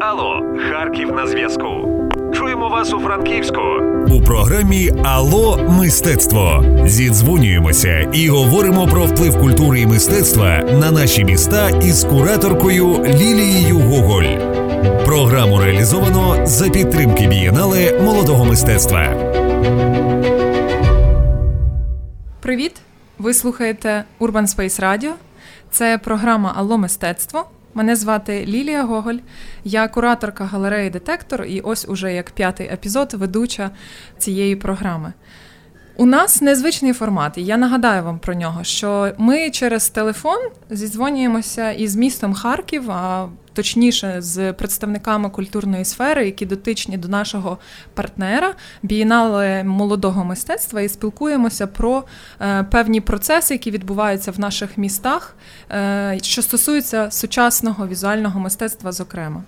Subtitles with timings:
[0.00, 1.88] Алло, Харків на зв'язку.
[2.34, 3.60] Чуємо вас у Франківську.
[4.08, 11.70] У програмі Ало мистецтво зідзвонюємося і говоримо про вплив культури і мистецтва на наші міста
[11.70, 14.38] із кураторкою Лілією Гоголь.
[15.04, 19.14] Програму реалізовано за підтримки бієнале молодого мистецтва.
[22.40, 22.72] Привіт!
[23.18, 25.10] Ви слухаєте Urban Space Radio.
[25.72, 27.44] Це програма Алло мистецтво.
[27.74, 29.18] Мене звати Лілія Гоголь,
[29.64, 33.70] я кураторка галереї Детектор, і ось уже як п'ятий епізод ведуча
[34.18, 35.12] цієї програми.
[35.96, 40.38] У нас незвичний формат, і я нагадаю вам про нього, що ми через телефон
[40.70, 47.58] зідзвонюємося із містом Харків, а точніше з представниками культурної сфери, які дотичні до нашого
[47.94, 52.04] партнера, бієнале молодого мистецтва, і спілкуємося про
[52.40, 55.36] е, певні процеси, які відбуваються в наших містах,
[55.70, 59.42] е, що стосуються сучасного візуального мистецтва, зокрема.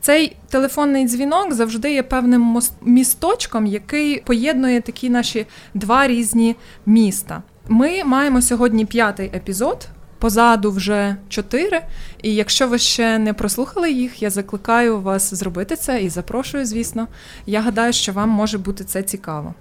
[0.00, 7.42] Цей телефонний дзвінок завжди є певним місточком, який поєднує такі наші два різні міста.
[7.68, 9.88] Ми маємо сьогодні п'ятий епізод.
[10.18, 11.82] Позаду вже чотири.
[12.22, 17.08] І якщо ви ще не прослухали їх, я закликаю вас зробити це і запрошую, звісно.
[17.46, 19.54] Я гадаю, що вам може бути це цікаво.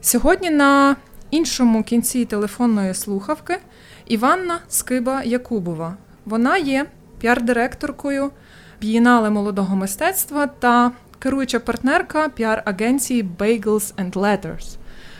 [0.00, 0.96] Сьогодні на
[1.30, 3.58] іншому кінці телефонної слухавки
[4.06, 5.96] Іванна Скиба Якубова.
[6.24, 6.86] Вона є
[7.22, 8.30] піар-директоркою
[8.80, 14.76] бієнале молодого мистецтва та керуюча партнерка піар-агенції Bagels and Letters.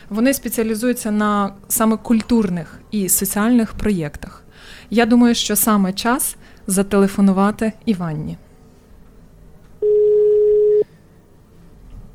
[0.09, 4.43] Вони спеціалізуються на саме культурних і соціальних проєктах.
[4.91, 8.37] Я думаю, що саме час зателефонувати Іванні.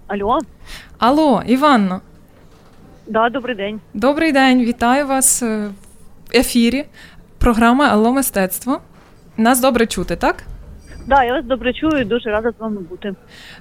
[0.07, 0.39] Алло,
[0.97, 2.01] Алло, Іванно.
[3.07, 3.79] да, добрий день.
[3.93, 6.85] Добрий день, вітаю вас е, в ефірі.
[7.37, 8.81] Програми Алло мистецтво.
[9.37, 10.43] Нас добре чути, так?
[11.09, 13.15] Да, я вас добре чую, дуже рада з вами бути.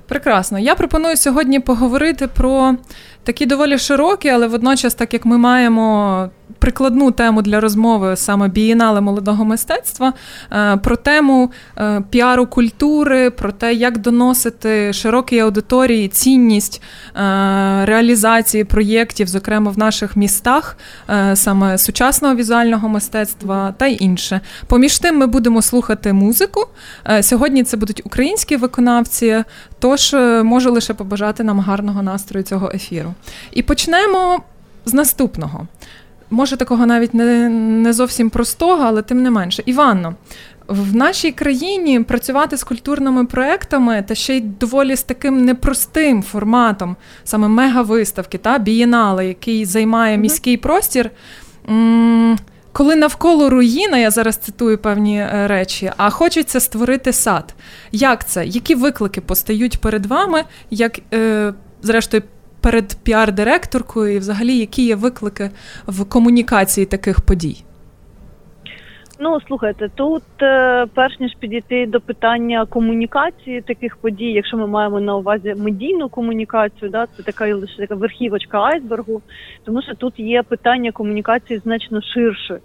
[0.07, 0.59] Прекрасно.
[0.59, 2.75] Я пропоную сьогодні поговорити про
[3.23, 9.01] такі доволі широкі, але водночас, так як ми маємо прикладну тему для розмови саме бієнале
[9.01, 10.13] молодого мистецтва,
[10.53, 17.21] е, про тему е, піару культури, про те, як доносити широкій аудиторії цінність е,
[17.85, 20.77] реалізації проєктів, зокрема в наших містах,
[21.35, 24.41] саме сучасного візуального мистецтва та й інше.
[24.67, 26.67] Поміж тим, ми будемо слухати музику.
[27.39, 29.45] Сьогодні це будуть українські виконавці,
[29.79, 30.13] тож
[30.45, 33.15] можу лише побажати нам гарного настрою цього ефіру.
[33.53, 34.43] І почнемо
[34.85, 35.67] з наступного
[36.31, 39.63] може такого навіть не не зовсім простого, але тим не менше.
[39.67, 40.15] Іванно,
[40.69, 46.97] в нашій країні працювати з культурними проектами та ще й доволі з таким непростим форматом,
[47.25, 51.11] саме мегавиставки та бієнале, який займає міський простір.
[51.69, 52.39] М-
[52.79, 57.55] коли навколо руїна, я зараз цитую певні е, речі, а хочеться створити сад.
[57.93, 58.47] Як це?
[58.47, 61.53] Які виклики постають перед вами, як, е,
[61.83, 62.23] зрештою,
[62.61, 65.51] перед піар-директоркою, і взагалі які є виклики
[65.87, 67.65] в комунікації таких подій?
[69.21, 75.01] Ну, слухайте, тут е, перш ніж підійти до питання комунікації таких подій, якщо ми маємо
[75.01, 79.23] на увазі медійну комунікацію, да, це така лише така верхівочка айсбергу,
[79.65, 82.61] тому що тут є питання комунікації значно ширше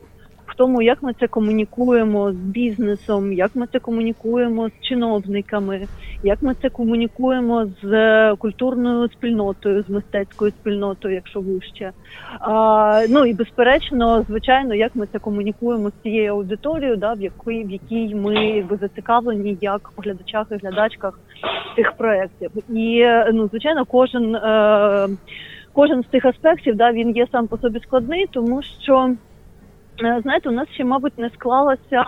[0.54, 5.88] в тому, як ми це комунікуємо з бізнесом, як ми це комунікуємо з чиновниками,
[6.24, 11.92] як ми це комунікуємо з е, культурною спільнотою, з мистецькою спільнотою, якщо вище.
[12.40, 17.64] А, Ну і безперечно, звичайно, як ми це комунікуємо з цією аудиторією, да, в якій
[17.64, 21.20] в якій ми якби зацікавлені як по глядачах і глядачках
[21.76, 22.52] цих проєктів.
[22.70, 24.36] І ну, звичайно, кожен.
[24.36, 25.08] Е,
[25.76, 29.33] Кожен з цих аспектів да він є сам по собі складний, тому що Е,
[29.98, 32.06] знаєте, у нас ще, мабуть, не склалася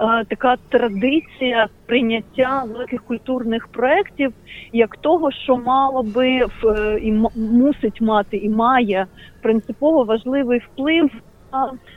[0.00, 4.32] е, така традиція прийняття великих культурних проєктів
[4.72, 9.06] як того, що мало би в е, і мусить мати і має
[9.42, 11.10] принципово важливий вплив.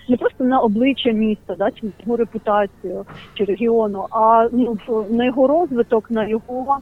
[0.10, 4.78] Не просто на обличчя міста, да, чи його репутацію чи регіону, а ну
[5.10, 6.78] на його розвиток, на його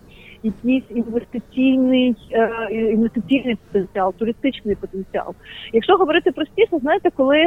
[0.48, 5.34] якийсь інвестиційний е, інвестиційний потенціал, туристичний потенціал.
[5.74, 7.46] Якщо говорити простіше, знаєте, коли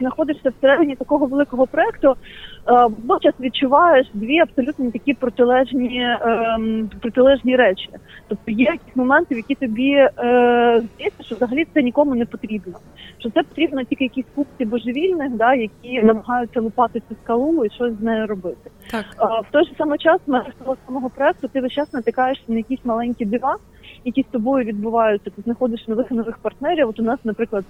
[0.00, 2.14] знаходишся всередині такого великого проекту, е,
[2.66, 7.88] водночас відчуваєш дві абсолютно такі протилежні ем, протилежні речі.
[8.28, 10.10] Тобто є якісь моменти, в які тобі е,
[10.94, 12.78] здається, що взагалі це нікому не потрібно.
[13.18, 17.92] Що це потрібно тільки якісь купці божевільних, да, які намагаються лупати цю скалу і щось
[17.92, 18.70] з нею робити.
[18.90, 19.04] Так.
[19.18, 21.92] В той же самий час на того самого проекту ти весь час
[22.30, 23.56] натикаєшся на якісь маленькі дива,
[24.04, 25.30] які з тобою відбуваються.
[25.30, 26.88] Ти знаходиш нових нових партнерів.
[26.88, 27.64] От у нас, наприклад,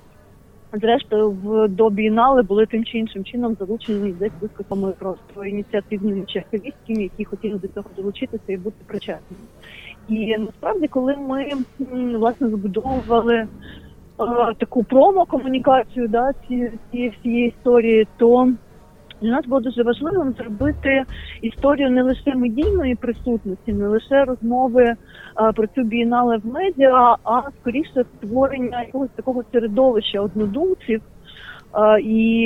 [0.73, 6.45] зрештою в до бієнале були тим чи іншим чином залучені десь виступами просто ініціативними чи
[6.87, 9.43] які хотіли до цього долучитися і бути причетними.
[10.09, 11.51] І насправді, коли ми
[12.19, 13.49] власне збудовували е,
[14.59, 18.53] таку промо-комунікацію да, цієї всієї історії, то
[19.21, 21.05] для нас було дуже важливим зробити
[21.43, 24.97] історію не лише медійної присутності, не лише розмови е,
[25.55, 31.03] про цю бієнале в медіа, а скоріше створення якогось такого середовища однодумців.
[31.75, 32.41] Е, і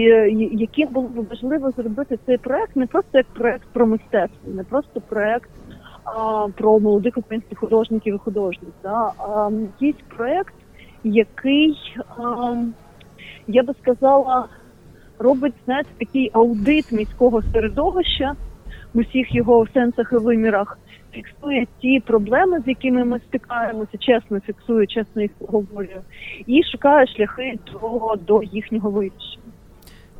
[0.52, 5.00] яким було б важливо зробити цей проект не просто як проект про мистецтво, не просто
[5.00, 5.50] проект
[6.04, 10.54] а, про молодих українських художників і художниць, да, а якийсь проект,
[11.04, 11.76] який
[12.18, 12.54] а,
[13.46, 14.48] я би сказала
[15.18, 18.34] робить знаєте, такий аудит міського середовища
[18.94, 20.78] в усіх його сенсах і вимірах,
[21.12, 26.00] фіксує ті проблеми, з якими ми стикаємося, чесно фіксує, чесно їх говорю,
[26.46, 29.43] і шукає шляхи до, до їхнього вирішення.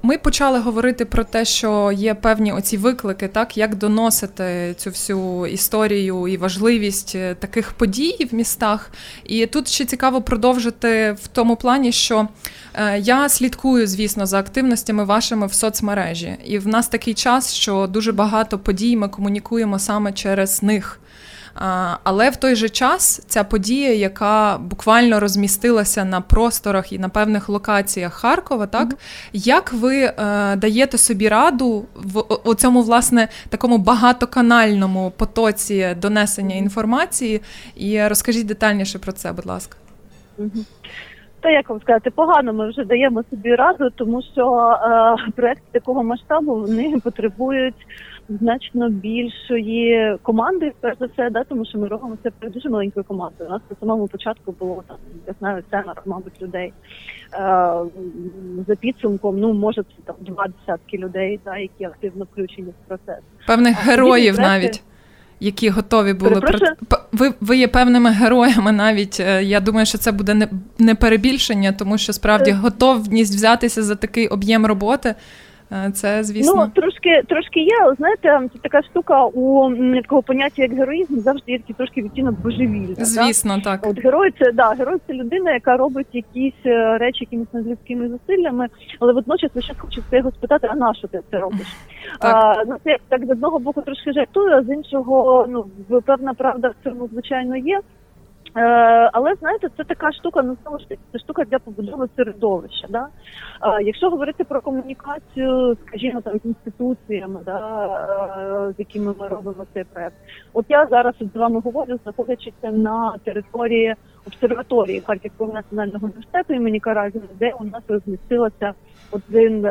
[0.04, 5.46] Ми почали говорити про те, що є певні оці виклики, так як доносити цю всю
[5.46, 8.90] історію і важливість е, таких подій в містах.
[9.24, 12.28] І тут ще цікаво продовжити в тому плані, що
[12.74, 17.86] е, я слідкую, звісно, за активностями вашими в соцмережі, і в нас такий час, що
[17.86, 21.00] дуже багато подій ми комунікуємо саме через них.
[22.02, 27.48] Але в той же час ця подія, яка буквально розмістилася на просторах і на певних
[27.48, 29.30] локаціях Харкова, так mm-hmm.
[29.32, 30.12] як ви е,
[30.56, 31.84] даєте собі раду
[32.44, 37.40] в цьому власне такому багатоканальному потоці донесення інформації?
[37.76, 39.76] І розкажіть детальніше про це, будь ласка.
[40.38, 40.64] Mm-hmm.
[41.40, 44.76] Та як вам сказати, погано ми вже даємо собі раду, тому що
[45.28, 47.86] е, проекти такого масштабу вони потребують
[48.28, 53.04] значно більшої команди, перш за все, да, тому що ми робимо це при дуже маленькою
[53.04, 53.50] командою.
[53.50, 56.72] У нас на самому початку було там, я знаю, семеро, мабуть, людей.
[57.34, 57.38] Е,
[58.68, 63.24] За підсумком, ну може це там два десятки людей, да, які активно включені в процес.
[63.46, 64.82] Певних а героїв навіть.
[65.40, 66.40] Які готові були
[67.12, 69.20] ви, ви є певними героями навіть.
[69.20, 70.48] Е, я думаю, що це буде не
[70.78, 72.54] не перебільшення, тому що справді е.
[72.54, 75.14] готовність взятися за такий об'єм роботи
[75.92, 77.94] це звісно Ну, трошки трошки є.
[77.96, 82.94] Знаєте, це така штука у такого поняття як героїзм завжди є трошки відтінок божевілля.
[82.98, 83.80] Звісно, так?
[83.80, 88.08] так от герой це да герой це людина, яка робить якісь е, речі якимись незлюдськими
[88.08, 88.66] зусиллями,
[89.00, 91.66] але водночас ви ще хочеться його спитати, а на що ти це робиш?
[92.20, 92.34] Так.
[92.34, 95.66] А, ну це так з одного боку трошки жартую, а з іншого ну
[96.00, 97.80] певна правда в цьому звичайно є.
[98.56, 98.60] Е,
[99.12, 102.86] але знаєте, це така штука, ну знову ж таки, це штука для побудови середовища.
[102.90, 103.06] Да?
[103.62, 107.58] Е, якщо говорити про комунікацію, скажімо, там з інституціями, да,
[108.68, 110.16] е, з якими ми робимо цей проект,
[110.52, 113.94] от я зараз з вами говорю, знаходячись на території
[114.26, 118.72] обсерваторії Харківського національного університету імені Каразіна, де у нас розмістилося
[119.10, 119.70] один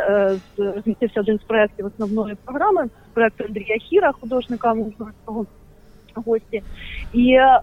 [0.58, 4.76] розмістився один з проєктів основної програми, проект Андрія Хіра, художника
[6.16, 6.64] мужницького гості.
[7.14, 7.62] І е,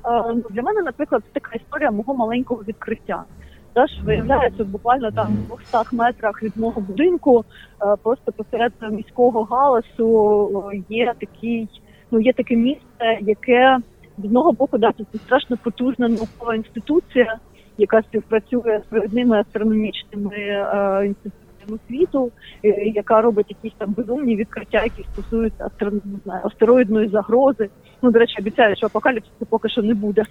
[0.51, 3.25] для мене, наприклад, така історія мого маленького відкриття.
[3.73, 7.45] Теж виявляється, буквально там в 200 метрах від мого будинку,
[7.83, 11.69] е, просто посеред міського галасу є такий,
[12.11, 13.79] ну є таке місце, яке
[14.19, 17.39] з одного боку да, це страшно потужна наукова інституція,
[17.79, 21.15] яка співпрацює з провідними астрономічними е,
[21.71, 22.33] всьому світу,
[22.65, 27.69] е, яка робить якісь там безумні відкриття, які стосуються астро, не знаю, астероїдної загрози.
[28.03, 30.23] Ну, до речі, обіцяю, що апокаліпсису поки що не буде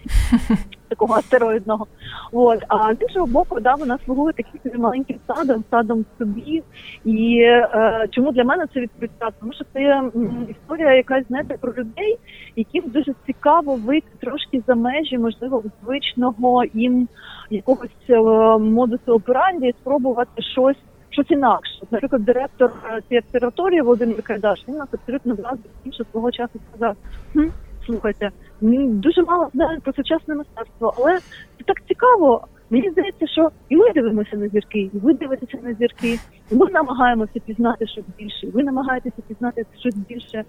[0.90, 1.88] такого астероїдного.
[2.32, 2.64] От.
[2.68, 6.64] А з іншого боку, да, вона слугує таким маленьким садом, садом собі.
[7.06, 9.30] І е, чому для мене це відкриття?
[9.40, 10.02] Тому що це
[10.50, 12.18] історія якась знаєте, про людей,
[12.56, 17.08] яким дуже цікаво вийти трошки за межі, можливо, звичного їм
[17.50, 18.18] якогось е,
[18.58, 20.78] модусу операнді і спробувати щось
[21.20, 21.80] щось інакше.
[21.92, 25.36] Наприклад, директор е, цієї обсерваторії Володимир Кайдаш, він нас абсолютно
[25.84, 26.96] тим, що свого часу сказав:
[27.34, 27.48] хм,
[27.86, 28.30] слухайте,
[28.62, 31.18] дуже мало знаємо про сучасне мистецтво, але
[31.58, 32.48] це так цікаво.
[32.72, 36.20] Мені здається, що і ми дивимося на зірки, і ви дивитеся на зірки,
[36.52, 40.44] і ми намагаємося пізнати щось більше, і ви намагаєтеся пізнати щось більше.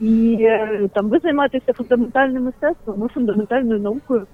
[0.00, 4.26] І е, там ви займаєтеся фундаментальним мистецтвом, ми фундаментальною наукою.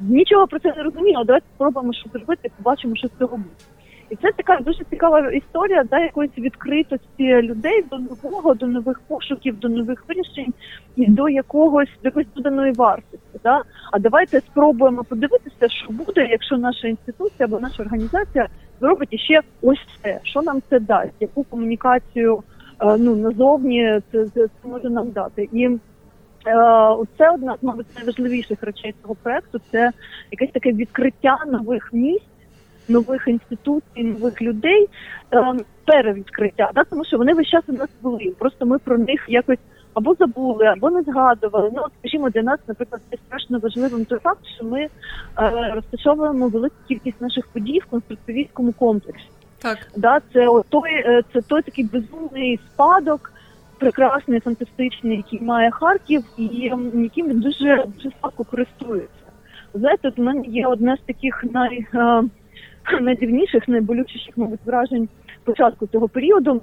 [0.00, 1.24] Нічого про це не розуміємо.
[1.24, 3.50] Давайте спробуємо щось зробити, побачимо, що з цього буде.
[4.12, 9.58] І це така дуже цікава історія да, якоїсь відкритості людей до нового, до нових пошуків,
[9.58, 10.54] до нових вирішень
[10.96, 13.40] і до якогось до якоїсь доданої вартості.
[13.44, 13.62] Да?
[13.92, 18.48] А давайте спробуємо подивитися, що буде, якщо наша інституція або наша організація
[18.80, 22.42] зробить іще ось це, що нам це дасть, яку комунікацію
[22.80, 25.48] е, ну назовні це, це, може нам дати.
[25.52, 25.78] І е,
[27.18, 29.60] це одна з мабуть найважливіших речей цього проекту.
[29.70, 29.90] Це
[30.30, 32.31] якесь таке відкриття нових місць
[32.88, 34.88] нових інституцій, нових людей
[35.32, 38.32] е, перевідкриття, да, тому що вони весь час у нас були.
[38.38, 39.58] Просто ми про них якось
[39.94, 41.70] або забули, або не згадували.
[41.74, 44.90] Ну, скажімо, для нас, наприклад, це страшно важливим той факт, що ми е,
[45.74, 49.26] розташовуємо велику кількість наших подій в конструктивістському комплексі.
[49.58, 49.78] Так.
[49.96, 53.32] Да, Це той, е, це той такий безумний спадок,
[53.78, 56.44] прекрасний, фантастичний, який має Харків, і
[56.94, 59.22] яким він дуже дуже слабко користується.
[59.74, 62.22] Знаєте, от у мене є одне з таких най, е,
[63.00, 65.08] найдивніших, найболючіших, мабуть, вражень
[65.44, 66.62] початку цього періоду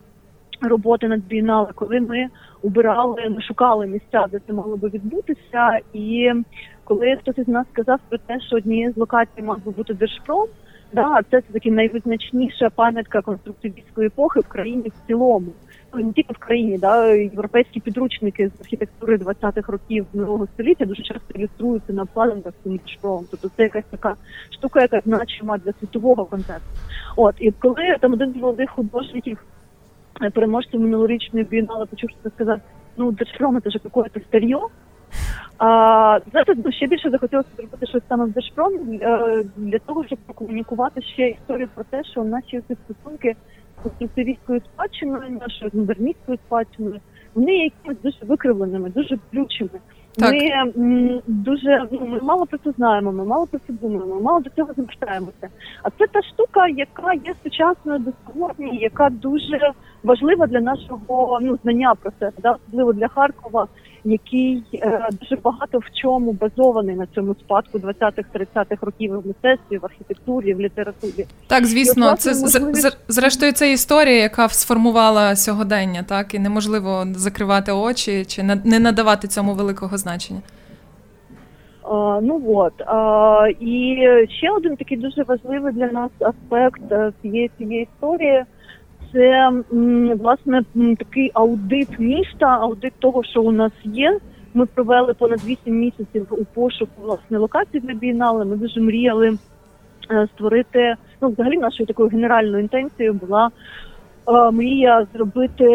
[0.62, 2.28] роботи над бієнале, коли ми
[2.64, 5.80] обирали, ми шукали місця, де це могло би відбутися.
[5.94, 6.32] І
[6.84, 10.48] коли хтось із нас сказав про те, що однією з локацій мав би бути Держпром,
[10.94, 15.52] да, це таки найвизначніша пам'ятка конструктивістської епохи в країні в цілому.
[15.94, 21.34] Не тільки в країні, да, європейські підручники з архітектури 20-х років минулого століття дуже часто
[21.36, 23.26] ілюструються на обкладинках цим Держпромом.
[23.32, 24.16] Тобто це якась така
[24.52, 26.70] штука, яка значима для світового контексту.
[27.16, 29.44] От і коли там один з молодих художників
[30.34, 32.62] переможців минулорічної бієнали почув що сказати,
[32.98, 34.70] ну Держпром це ж якесь старьо.
[35.58, 40.20] А знаєте, ну, ще більше захотілося зробити щось саме в Держпромі е, для того, щоб
[40.20, 43.36] прокомунікувати ще історію про те, що наші стосунки
[43.84, 47.00] конструктивістською спадщиною, нашою модерністською спадщиною,
[47.36, 49.70] вони є якимись дуже викривленими, дуже блючими.
[50.16, 50.32] Так.
[50.32, 50.40] Ми
[50.78, 54.40] м, дуже ну ми мало про це знаємо, ми мало про це думаємо, ми мало
[54.40, 55.50] до цього звертаємося.
[55.84, 59.72] А це та штука, яка є сучасною до сьогодні, яка дуже
[60.04, 62.52] важлива для нашого ну знання про це, да?
[62.52, 63.68] особливо для Харкова,
[64.04, 69.86] який е, дуже багато в чому базований на цьому спадку 20-30-х років в мистецтві, в
[69.86, 71.26] архітектурі, в літературі.
[71.48, 72.98] Так, звісно, це можливість...
[73.08, 79.54] зрештою це історія, яка сформувала сьогодення, так і неможливо закривати очі чи не надавати цьому
[79.54, 80.42] великого значення.
[82.22, 82.74] Ну от
[83.60, 83.98] і
[84.30, 88.44] ще один такий дуже важливий для нас аспект е, цієї цієї історії
[89.14, 89.52] це
[90.16, 90.64] власне
[90.98, 94.20] такий аудит міста, аудит того, що у нас є.
[94.54, 98.46] Ми провели понад 8 місяців у пошуку власне локацій для бієнале.
[98.46, 99.38] Ми дуже мріяли
[100.12, 100.96] е, створити.
[101.22, 103.50] Ну, взагалі, нашою такою генеральною інтенцією була
[104.28, 105.66] е, мрія зробити,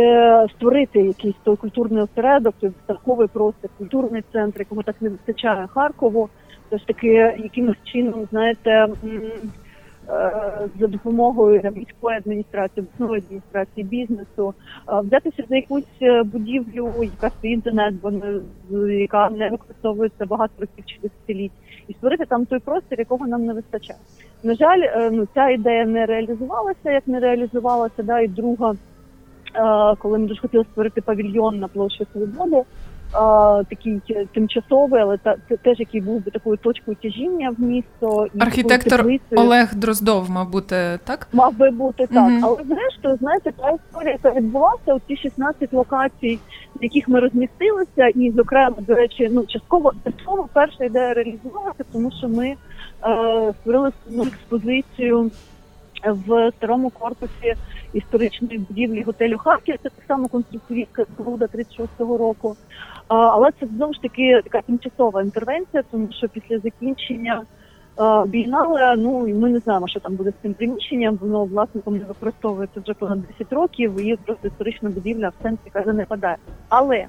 [0.57, 6.29] створити якийсь той культурний осередок, той виставковий простір, культурний центр, якого так не вистачає Харкову.
[6.71, 8.87] Тож таки, якимось чином, знаєте.
[10.08, 14.54] Е, за допомогою міської адміністрації, обласної адміністрації бізнесу,
[14.88, 18.40] е, взятися за якусь е, будівлю, яка стоїть занедбано,
[18.90, 21.52] яка не використовується багато років чи десятиліть,
[21.88, 23.99] і створити там той простір, якого нам не вистачає.
[24.42, 28.75] На жаль, ну ця ідея не реалізувалася, як не реалізувалася, да, і друга,
[29.99, 32.62] коли ми дуже хотіли створити павільйон на площі Свободи
[33.68, 34.00] такий
[34.35, 39.06] тимчасовий, але та це теж який був би такою точкою тяжіння в місто і архітектор
[39.30, 42.30] Олег Дроздов, мав бути так, мав би бути так.
[42.30, 46.38] mm Але зрештою, знаєте, та історія, яка відбулася, ці 16 локацій,
[46.75, 52.11] на яких ми розмістилися, і зокрема, до речі, ну частково частково перша ідея реалізувалася, тому
[52.18, 52.56] що ми е,
[53.61, 53.92] створили
[54.26, 55.30] експозицію
[56.11, 57.54] в старому корпусі
[57.92, 59.76] історичної будівлі готелю Харків.
[59.83, 62.56] Це так само конструктивістська споруда 36-го року.
[63.08, 67.42] Але це знову ж таки така тимчасова інтервенція, тому що після закінчення
[68.26, 71.18] бієнале, ну і ми не знаємо, що там буде з цим приміщенням.
[71.20, 74.00] Воно власником не використовується вже понад 10 років.
[74.00, 76.37] і просто історична будівля в центрі яка занепадає.
[76.68, 77.06] Але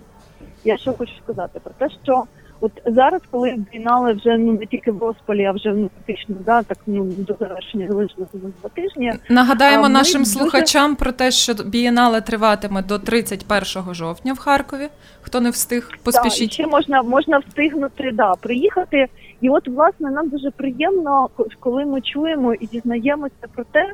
[0.64, 2.24] я що хочу сказати про те, що
[2.60, 6.64] От зараз, коли фінали вже ну не тільки в розпалі, а вже ну фактично да
[6.64, 9.14] так ну до завершення залишилося два тижні.
[9.30, 10.32] Нагадаємо нашим дуже...
[10.32, 14.88] слухачам про те, що бієнале триватиме до 31 жовтня в Харкові.
[15.22, 16.50] Хто не встиг, поспішіть.
[16.50, 19.08] Так, ще можна можна встигнути да приїхати.
[19.42, 23.94] І от власне нам дуже приємно, коли ми чуємо і дізнаємося про те,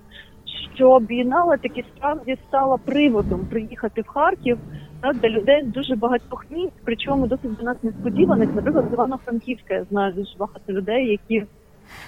[0.75, 4.57] що бієнале таки справді стала приводом приїхати в Харків
[5.01, 8.49] так, для людей дуже багатьох міст, причому досить до нас несподіваних.
[8.55, 11.45] Наприклад, з Івано-Франківська я знаю дуже багато людей, які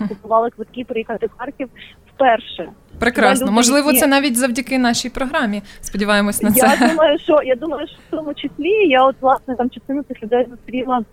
[0.08, 1.70] купували квитки приїхати в Харків
[2.16, 2.70] вперше.
[3.00, 4.00] Прекрасно, люди, можливо, які...
[4.00, 5.62] це навіть завдяки нашій програмі.
[5.82, 6.78] Сподіваємось на це.
[6.80, 10.24] Я думаю, що я думаю, що в тому числі я от власне там частину цих
[10.24, 11.04] людей зустріла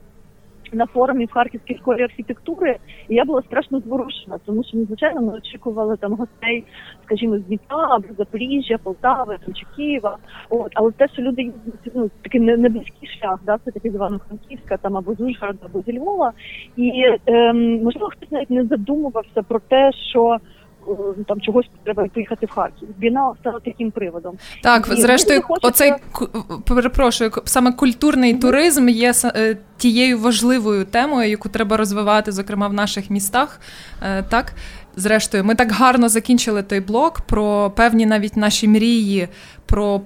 [0.72, 2.76] на форумі в Харківській школі архітектури,
[3.08, 6.64] і я була страшно зворушена, тому що звичайно ми очікували там гостей,
[7.04, 10.16] скажімо, з Дніпра, або Запоріжжя, Полтави, там, чи Києва.
[10.48, 11.52] От, але те, що люди
[11.94, 15.58] ну такий не, не близький шлях, да, це таки з Івано-Франківська, там або з Ужгорода,
[15.64, 16.32] або зі Львова,
[16.76, 16.92] і
[17.26, 20.38] ем, можливо хтось навіть не задумувався про те, що.
[20.88, 22.88] Е, там чогось треба поїхати в Харків.
[22.98, 24.38] Біна стала таким приводом.
[24.62, 25.68] Так, і зрештою, хочеться...
[25.68, 25.92] оцей
[26.66, 28.40] перепрошую, саме культурний mm-hmm.
[28.40, 33.60] туризм є е, тією важливою темою, яку треба розвивати, зокрема в наших містах.
[34.02, 34.52] Е, так
[34.96, 39.28] зрештою, ми так гарно закінчили той блок про певні навіть наші мрії,
[39.66, 40.00] про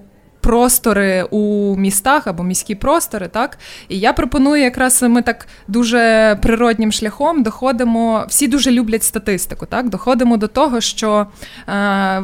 [0.45, 3.59] простори у містах або міські простори, так
[3.89, 8.27] і я пропоную, якраз ми так дуже природнім шляхом доходимо.
[8.29, 9.67] Всі дуже люблять статистику.
[9.67, 11.27] Так, доходимо до того, що
[11.69, 12.23] е,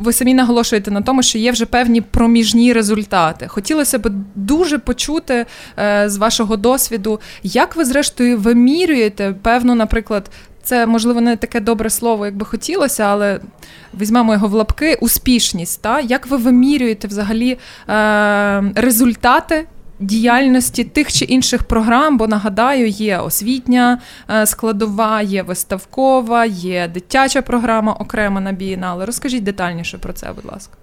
[0.00, 3.48] ви самі наголошуєте на тому, що є вже певні проміжні результати.
[3.48, 5.46] Хотілося б дуже почути
[5.78, 10.30] е, з вашого досвіду, як ви зрештою вимірюєте певну, наприклад,
[10.62, 13.40] це можливо не таке добре слово, як би хотілося, але
[14.00, 14.98] візьмемо його в лапки.
[15.00, 15.82] Успішність.
[15.82, 16.00] Та?
[16.00, 19.66] Як ви вимірюєте взагалі е, результати?
[20.00, 23.98] Діяльності тих чи інших програм, бо нагадаю, є освітня
[24.30, 29.06] е, складова, є виставкова, є дитяча програма окрема на бієнале.
[29.06, 30.76] Розкажіть детальніше про це, будь ласка.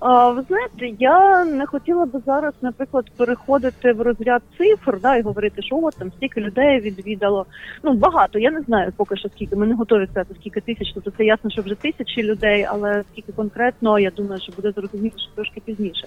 [0.00, 5.62] Ви знаєте, я не хотіла би зараз, наприклад, переходити в розряд цифр, да, і говорити,
[5.62, 7.46] що от там стільки людей відвідало.
[7.82, 8.38] Ну багато.
[8.38, 9.56] Я не знаю поки що скільки.
[9.56, 10.92] Ми не готові сказати, скільки тисяч.
[10.94, 15.18] Тобто це ясно, що вже тисячі людей, але скільки конкретно, я думаю, що буде зрозуміти
[15.18, 16.06] що трошки пізніше.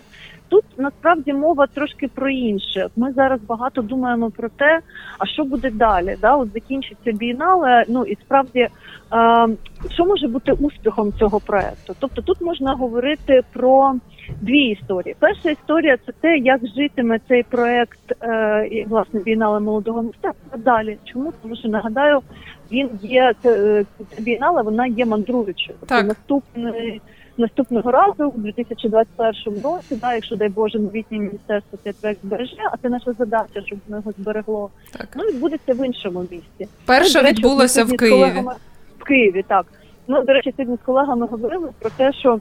[0.50, 2.88] Тут насправді мова трошки про інше.
[2.96, 4.79] Ми зараз багато думаємо про те,
[5.20, 6.18] а що буде далі.
[6.22, 8.70] Да, от закінчиться бієнале, Ну і справді, е,
[9.91, 11.96] що може бути успіхом цього проекту?
[12.00, 13.96] Тобто тут можна говорити про
[14.41, 15.15] дві історії.
[15.20, 20.98] Перша історія це те, як житиме цей проект е, і власне бієнале молодого мистецтва далі.
[21.06, 22.20] Чому тому, що нагадаю,
[22.72, 23.86] він є це
[24.20, 25.77] бієнале, вона є мандруючою.
[25.79, 27.01] Тобто наступний.
[27.39, 32.77] Наступного разу, у 2021 році, да, якщо дай Боже, новітнє міністерство цей проект збереже, а
[32.77, 34.69] це наша задача, щоб воно його зберегло.
[34.91, 35.08] Так.
[35.15, 36.67] Ну відбудеться в іншому місці.
[36.86, 38.12] Перше ну, відбулося в Києві.
[38.12, 38.53] Колегами...
[39.00, 39.65] В Києві, так.
[40.08, 42.39] Ну, до речі, сьогодні з колегами говорили про те, що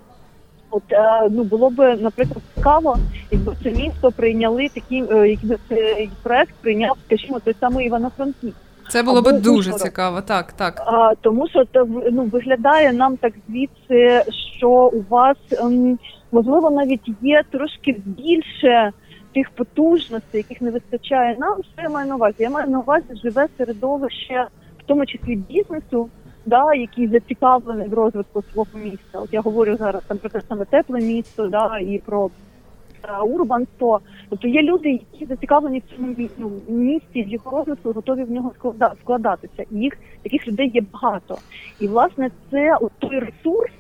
[0.71, 2.97] От е, ну було б, наприклад, цікаво,
[3.31, 8.57] якби це місто прийняли такі, е, якби цей проект прийняв, скажімо, той самий Івано-Франківськ.
[8.89, 9.81] Це було б дуже Ужгород.
[9.81, 10.83] цікаво, так, так.
[10.87, 11.65] А, Тому що
[12.13, 14.23] ну, виглядає нам так звідси,
[14.59, 15.99] що у вас ем,
[16.33, 18.93] можливо навіть є трошки більше
[19.35, 21.55] тих потужностей, яких не вистачає нам.
[21.55, 22.37] Що я маю на увазі?
[22.39, 24.47] Я маю на увазі живе середовище,
[24.79, 26.09] в тому числі бізнесу
[26.49, 29.19] да, який зацікавлений в розвитку свого міста.
[29.19, 32.31] От я говорю зараз там про те саме тепле місто, да, і про
[33.27, 34.01] урбан 100.
[34.29, 38.53] Тобто є люди, які зацікавлені в цьому місті, в його розвитку, готові в нього
[39.01, 39.65] складатися.
[39.71, 41.39] І їх таких людей є багато.
[41.81, 43.71] І власне це той ресурс.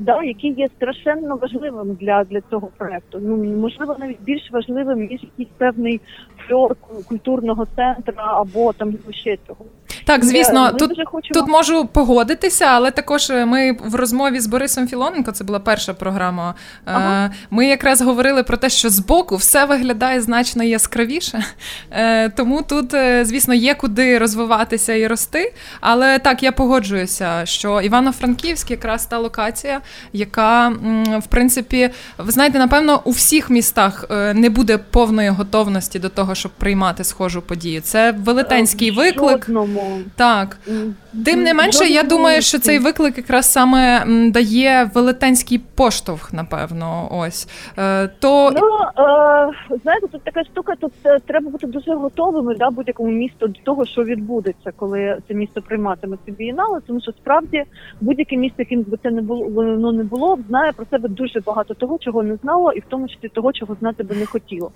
[0.00, 3.18] Да, який є страшенно важливим для для цього проекту.
[3.22, 6.00] Ну можливо, навіть більш важливим ніж якийсь певний
[6.36, 6.76] фльор
[7.08, 9.64] культурного центру або там ще цього.
[10.08, 11.40] Так, звісно, ми тут хочемо...
[11.40, 15.94] тут можу погодитися, але також е, ми в розмові з Борисом Філоненко, це була перша
[15.94, 16.54] програма.
[16.76, 17.30] Е, ага.
[17.50, 21.44] Ми якраз говорили про те, що збоку все виглядає значно яскравіше,
[21.90, 25.54] е, тому тут, звісно, є куди розвиватися і рости.
[25.80, 29.80] Але так, я погоджуюся, що Івано-Франківськ якраз та локація,
[30.12, 30.68] яка
[31.18, 36.52] в принципі, ви знаєте, напевно, у всіх містах не буде повної готовності до того, щоб
[36.52, 37.80] приймати схожу подію.
[37.80, 39.46] Це велетенський виклик.
[39.46, 39.97] Жодному.
[40.16, 40.58] Так.
[41.24, 47.08] Тим не менше, я думаю, що цей виклик якраз саме дає велетенський поштовх, напевно.
[47.10, 47.48] Ось.
[47.78, 48.50] Е, то...
[48.50, 48.66] Ну,
[49.04, 53.60] е, знаєте, тут така штука, тут е, треба бути дуже готовими да, будь-якому місту до
[53.64, 57.64] того, що відбудеться, коли це місто прийматиме ці бієнали, тому що справді
[58.00, 61.74] будь-яке місто, яким би це не було воно не було, знає про себе дуже багато
[61.74, 64.70] того, чого не знало, і в тому числі того, чого знати би не хотіло.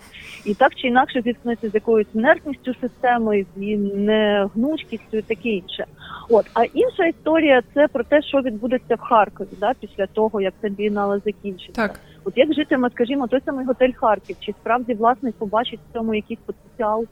[0.44, 5.84] І так чи інакше зіткнеться з якоюсь інертністю системи, з її негнучкістю і таке інше.
[6.28, 10.54] От а інша історія це про те, що відбудеться в Харкові, да, після того як
[10.60, 11.82] це бінала закінчиться.
[11.82, 12.00] Так.
[12.24, 16.40] От як житиме, скажімо, той самий готель Харків, чи справді власник побачить в цьому якийсь
[16.46, 17.04] потенціал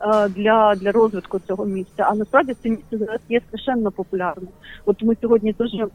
[0.00, 2.06] е, для для розвитку цього місця?
[2.10, 4.48] А насправді це місце зараз є страшенно популярним.
[4.84, 5.86] От ми сьогодні дуже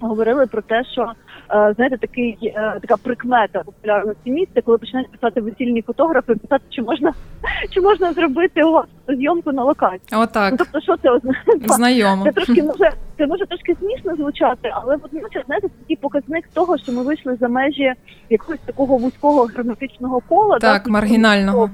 [0.00, 1.02] говорили про те, що
[1.50, 6.82] е, знаєте, такий е, така прикмета популярності місця, коли починають писати весільні фотографи, писати, чи
[6.82, 7.12] можна
[7.70, 10.20] чи можна зробити у вас зйомку на локації.
[10.22, 10.52] Отак.
[10.52, 11.58] Ну, тобто, що це означає?
[11.64, 12.24] Знайомо.
[12.24, 16.78] Це трошки може це може трошки смішно звучати, але водночас знаєте, це такий показник того,
[16.78, 17.92] що ми вийшли за межі
[18.30, 21.70] якогось такого вузького герметичного кола, так, да, маргінального.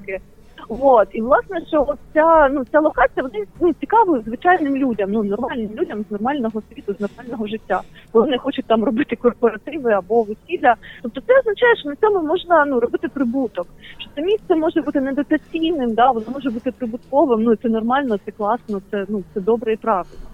[0.69, 5.71] От і власне, що ця ну ця локація вони ну цікавою звичайним людям, ну нормальним
[5.75, 7.81] людям з нормального світу, з нормального життя.
[8.13, 10.75] Вони хочуть там робити корпоративи або весілля.
[11.03, 13.67] Тобто це означає, що на цьому можна ну робити прибуток.
[13.99, 17.43] Що це місце може бути недотаційним, да воно може бути прибутковим.
[17.43, 20.27] Ну це нормально, це класно, це ну це добре і правильно.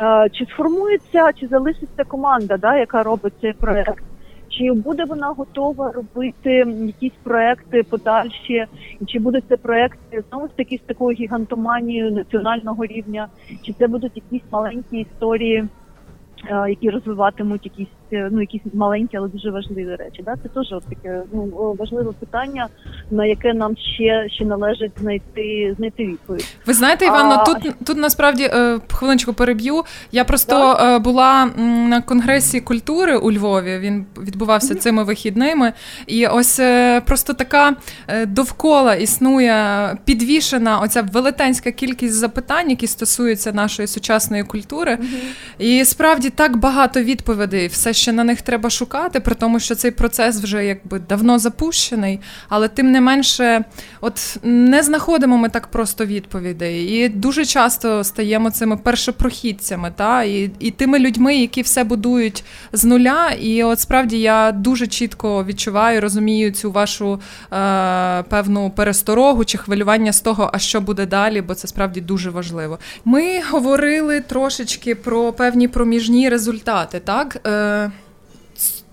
[0.00, 4.02] Е, Чи сформується, чи залишиться команда, да, яка робить цей проект?
[4.58, 6.50] Чи буде вона готова робити
[6.86, 8.66] якісь проекти подальші,
[9.06, 13.28] чи будуть це проекти знову ж таки з такою гігантоманією національного рівня,
[13.62, 15.64] чи це будуть якісь маленькі історії
[16.50, 20.22] Е, які розвиватимуть якісь ну якісь маленькі, але дуже важливі речі.
[20.24, 20.34] Да?
[20.42, 22.68] Це теж таке ну важливе питання,
[23.10, 26.56] на яке нам ще ще належить знайти знайти відповідь.
[26.66, 27.44] Ви знаєте, Івано, а...
[27.44, 29.82] тут тут насправді е, хвилиночку переб'ю.
[30.12, 31.02] Я просто так.
[31.02, 31.46] була
[31.88, 33.78] на конгресі культури у Львові.
[33.78, 34.78] Він відбувався mm-hmm.
[34.78, 35.72] цими вихідними,
[36.06, 36.60] і ось
[37.06, 37.76] просто така
[38.26, 39.56] довкола існує
[40.04, 45.62] підвішена оця велетенська кількість запитань, які стосуються нашої сучасної культури, mm-hmm.
[45.64, 49.90] і справді так багато відповідей, все ще на них треба шукати, при тому, що цей
[49.90, 53.64] процес вже якби давно запущений, але тим не менше,
[54.00, 56.84] от не знаходимо ми так просто відповідей.
[56.84, 62.84] І дуже часто стаємо цими першопрохідцями, та і, і тими людьми, які все будують з
[62.84, 63.30] нуля.
[63.40, 67.20] І от справді я дуже чітко відчуваю, розумію цю вашу
[67.52, 72.30] е, певну пересторогу чи хвилювання з того, а що буде далі, бо це справді дуже
[72.30, 72.78] важливо.
[73.04, 77.00] Ми говорили трошечки про певні проміжні результати.
[77.00, 77.46] Так?
[77.46, 77.85] Е,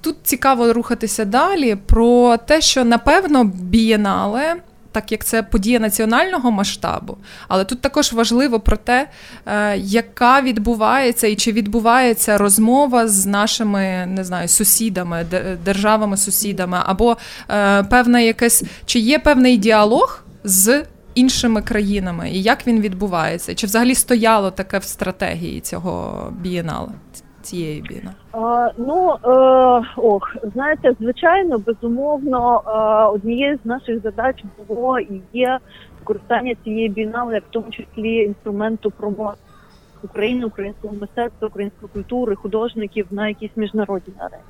[0.04, 4.56] Тут цікаво рухатися далі про те, що напевно бієнале.
[4.92, 9.08] Так як це подія національного масштабу, але тут також важливо про те,
[9.46, 15.26] е, яка відбувається і чи відбувається розмова з нашими не знаю, сусідами,
[15.66, 17.18] державами-сусідами, або
[17.50, 20.84] е, певна якась чи є певний діалог з
[21.16, 23.56] іншими країнами, і як він відбувається?
[23.56, 26.92] Чи взагалі стояло таке в стратегії цього бієналу?
[27.44, 28.14] Цієї біна?
[28.32, 32.72] А, Ну е, ох, знаєте, звичайно, безумовно, е,
[33.06, 35.60] однією з наших задач було і є
[36.00, 39.44] використання цієї бінали, як в тому числі інструменту промоції
[40.04, 44.44] України, українського мистецтва, української культури, художників на якійсь міжнародній арені.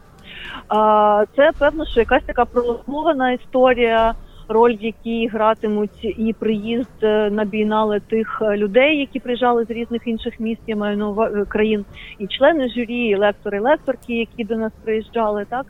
[1.35, 4.13] Це певно, що якась така пролонгована історія
[4.47, 9.69] роль, в якій гратимуть і приїзд е, на бійнали тих е, людей, які приїжджали з
[9.69, 11.85] різних інших міст, я маю на е, країн,
[12.19, 15.45] і члени журі, і лектори, і лекторки, які до нас приїжджали.
[15.49, 15.65] Так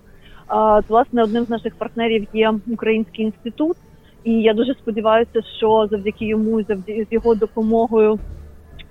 [0.47, 3.77] а власне одним з наших партнерів є Український інститут,
[4.23, 8.19] і я дуже сподіваюся, що завдяки йому, завдяки з його допомогою,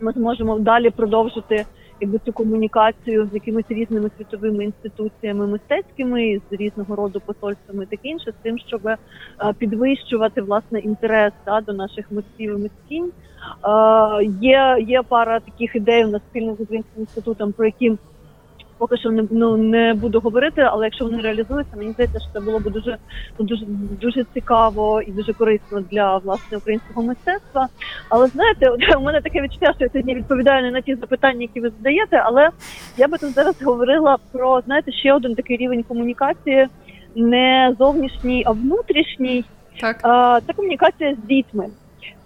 [0.01, 1.65] ми зможемо далі продовжити
[2.03, 8.31] якби цю комунікацію з якимись різними світовими інституціями мистецькими з різного роду посольствами, таке інше,
[8.31, 8.97] з тим, щоб е,
[9.59, 13.05] підвищувати власне інтерес та, до наших митців і митців.
[13.05, 17.93] Е, є є пара таких ідей у нас спільно з українським інститутом, про які
[18.83, 22.41] поки що не ну не буду говорити, але якщо вони реалізуються, мені здається, що це
[22.41, 22.97] було б дуже
[23.39, 23.65] дуже
[24.01, 27.69] дуже цікаво і дуже корисно для власне українського мистецтва.
[28.09, 31.61] Але знаєте, у мене таке відчуття, що я сьогодні відповідаю не на ті запитання, які
[31.61, 32.51] ви задаєте, але
[32.97, 36.67] я би тут зараз говорила про знаєте ще один такий рівень комунікації,
[37.17, 39.45] не зовнішній, а внутрішній.
[39.81, 40.01] Так.
[40.47, 41.67] Це комунікація з дітьми.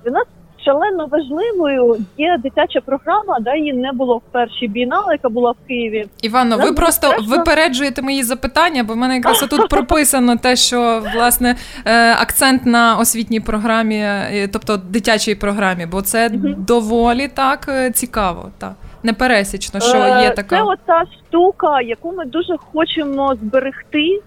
[0.05, 0.27] Для нас
[0.67, 5.69] шалено важливою є дитяча програма, да її не було в першій бійналі, яка була в
[5.69, 6.07] Києві.
[6.23, 7.37] Івано, ви просто страшно...
[7.37, 12.97] випереджуєте мої запитання, бо в мене якраз тут прописано те, що власне е, акцент на
[12.97, 18.51] освітній програмі, е, тобто дитячій програмі, бо це доволі так е, цікаво.
[18.59, 18.73] так.
[19.03, 20.57] Непересічно, що є така.
[20.57, 24.23] Це ота штука, яку ми дуже хочемо зберегти.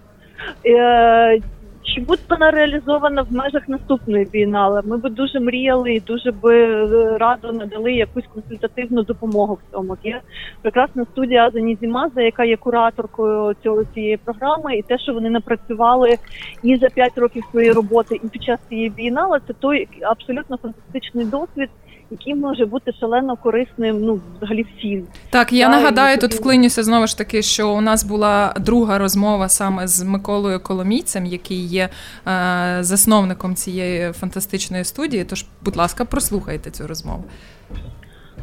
[1.94, 4.82] Чи буде вона реалізована в межах наступної бієнале?
[4.84, 9.96] Ми би дуже мріяли і дуже би е, радо надали якусь консультативну допомогу в цьому.
[10.04, 10.20] Є
[10.62, 16.14] прекрасна студія Азані Зімаза, яка є кураторкою цього цієї програми, і те, що вони напрацювали
[16.62, 21.24] і за п'ять років своєї роботи, і під час цієї бієнали, це той абсолютно фантастичний
[21.24, 21.70] досвід
[22.10, 24.04] який може бути шалено корисним.
[24.04, 25.06] Ну взагалі всім.
[25.30, 29.48] Так я да, нагадаю, тут вклинюся знову ж таки, що у нас була друга розмова
[29.48, 31.88] саме з Миколою Коломійцем, який є
[32.26, 35.24] е, засновником цієї фантастичної студії.
[35.24, 37.24] Тож, будь ласка, прослухайте цю розмову.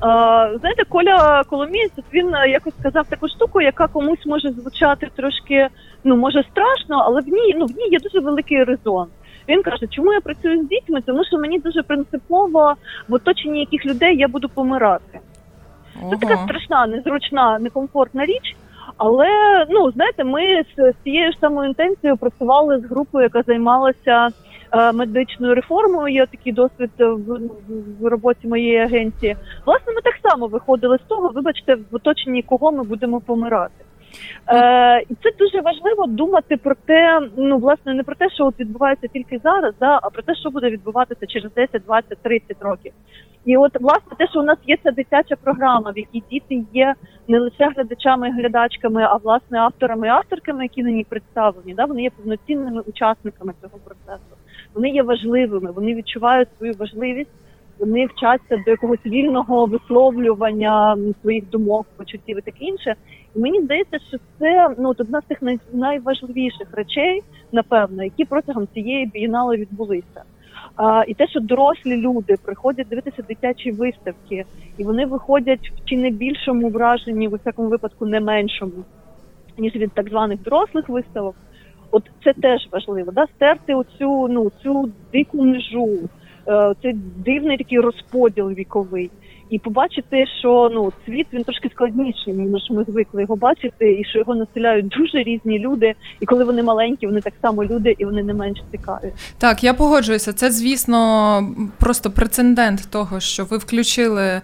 [0.02, 5.68] Uh, знаєте, Коля Коломієць, він е, якось сказав таку штуку, яка комусь може звучати трошки,
[6.04, 9.08] ну може страшно, але в ній ну в ній є дуже великий резон.
[9.50, 11.02] Він каже, чому я працюю з дітьми?
[11.06, 12.74] Тому що мені дуже принципово
[13.08, 15.20] в оточенні яких людей я буду помирати.
[16.02, 16.12] Ого.
[16.16, 18.56] Це така страшна, незручна, некомфортна річ.
[18.98, 19.28] Але
[19.70, 24.30] ну знаєте, ми з цією ж самою інтенцією працювали з групою, яка займалася
[24.72, 26.16] е, медичною реформою.
[26.16, 27.40] Є такий досвід в,
[28.00, 29.36] в роботі моєї агенції.
[29.66, 33.87] Власне, ми так само виходили з того, вибачте, в оточенні кого ми будемо помирати.
[34.48, 38.60] Е, І це дуже важливо думати про те, ну власне, не про те, що от
[38.60, 42.92] відбувається тільки зараз, да, а про те, що буде відбуватися через 10, 20, 30 років.
[43.46, 46.94] І от власне те, що у нас є ця дитяча програма, в якій діти є
[47.28, 51.86] не лише глядачами і глядачками, а власне авторами і авторками, які на ній представлені, да,
[51.86, 54.36] вони є повноцінними учасниками цього процесу.
[54.74, 57.32] Вони є важливими, вони відчувають свою важливість
[57.80, 62.96] вони вчаться до якогось вільного висловлювання своїх думок, почуттів і таке інше.
[63.36, 65.38] І мені здається, що це ну одна з тих
[65.74, 70.24] найважливіших речей, напевно, які протягом цієї бієнали відбулися.
[70.76, 74.46] А, І те, що дорослі люди приходять дивитися дитячі виставки,
[74.78, 78.84] і вони виходять в чи не більшому враженні, в усякому випадку не меншому,
[79.58, 81.36] ніж від так званих дорослих виставок.
[81.92, 86.00] От це теж важливо, да, стерти оцю ну цю дику межу,
[86.48, 89.12] е, цей дивний такий розподіл віковий
[89.50, 94.20] і побачити, що ну світ він трошки складніший, ніж ми звикли його бачити, і що
[94.20, 95.94] його населяють дуже різні люди.
[96.20, 99.14] І коли вони маленькі, вони так само люди, і вони не менш цікаві.
[99.38, 100.34] Так, я погоджуюся.
[100.34, 101.42] Це звісно
[101.80, 104.42] просто прецедент того, що ви включили е,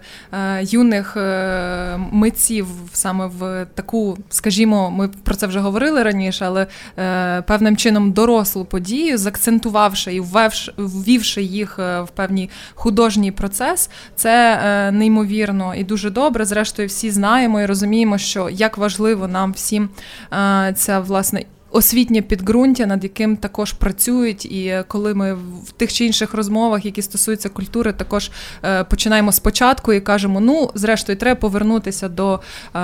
[0.62, 6.66] юних е, митців саме в таку, скажімо, ми про це вже говорили раніше, але
[6.98, 10.22] е, певним чином дорослу подію, закцентувавши і
[10.78, 13.90] ввівши їх е, в певний художній процес.
[14.14, 16.44] Це е, неймовірно і дуже добре.
[16.44, 19.88] Зрештою, всі знаємо і розуміємо, що як важливо нам всім
[20.74, 21.44] ця власне.
[21.74, 27.02] Освітнє підґрунтя, над яким також працюють, і коли ми в тих чи інших розмовах, які
[27.02, 28.30] стосуються культури, також
[28.64, 32.40] е, починаємо спочатку і кажемо: ну, зрештою, треба повернутися до
[32.74, 32.80] е,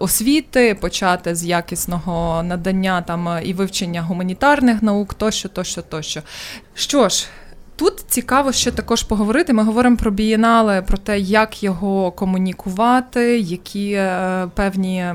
[0.00, 6.22] освіти, почати з якісного надання там і вивчення гуманітарних наук, тощо, тощо, тощо.
[6.74, 7.26] Що ж.
[7.76, 9.52] Тут цікаво ще також поговорити.
[9.52, 15.06] Ми говоримо про бієнале, про те, як його комунікувати, які е, певні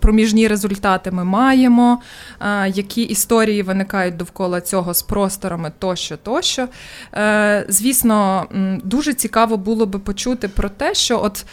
[0.00, 2.00] проміжні результати ми маємо,
[2.40, 6.68] е, які історії виникають довкола цього з просторами тощо, тощо.
[7.14, 8.46] Е, звісно,
[8.84, 11.44] дуже цікаво було би почути про те, що, от,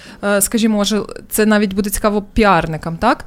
[0.43, 2.97] скажімо, може, це навіть буде цікаво піарникам.
[2.97, 3.25] так?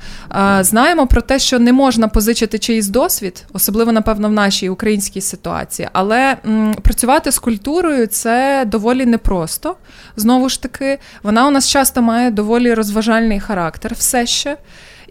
[0.64, 5.88] Знаємо про те, що не можна позичити чиїсь досвід, особливо, напевно, в нашій українській ситуації,
[5.92, 6.36] але.
[6.82, 9.76] Працювати з культурою це доволі непросто.
[10.16, 14.56] Знову ж таки, вона у нас часто має доволі розважальний характер все ще.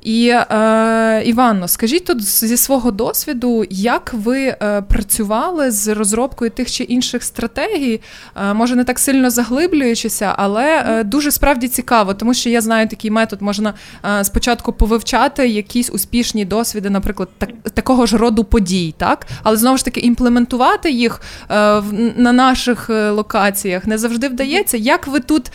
[0.02, 6.72] І е, Іванно, скажіть тут зі свого досвіду, як ви е, працювали з розробкою тих
[6.72, 8.02] чи інших стратегій,
[8.36, 12.88] е, може не так сильно заглиблюючися, але е, дуже справді цікаво, тому що я знаю
[12.88, 13.74] такий метод, можна
[14.20, 19.78] е, спочатку повивчати якісь успішні досвіди, наприклад, так, такого ж роду подій, так, але знову
[19.78, 21.82] ж таки імплементувати їх е,
[22.16, 24.78] на наших локаціях не завжди вдається.
[24.78, 25.52] Як ви тут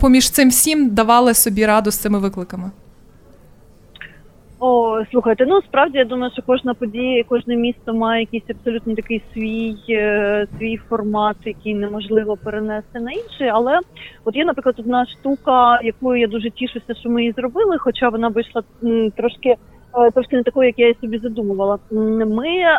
[0.00, 2.70] поміж цим всім давали собі раду з цими викликами?
[4.64, 9.22] О, слухайте, ну справді я думаю, що кожна подія, кожне місто має якийсь абсолютно такий
[9.32, 13.48] свій е, свій формат, який неможливо перенести на інший.
[13.48, 13.78] Але
[14.24, 18.28] от є, наприклад, одна штука, якою я дуже тішуся, що ми її зробили, хоча вона
[18.28, 21.78] вийшла м, трошки е, трошки не такою, як я її собі задумувала.
[22.26, 22.78] Ми е,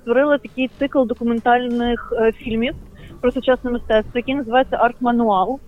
[0.00, 2.74] створили такий цикл документальних е, фільмів
[3.20, 5.58] про сучасне мистецтво, який називається Арт-мануал.